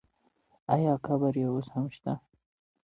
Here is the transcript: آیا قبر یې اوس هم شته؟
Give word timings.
آیا 0.75 0.93
قبر 1.05 1.33
یې 1.41 1.47
اوس 1.51 1.67
هم 1.75 1.85
شته؟ 1.95 2.13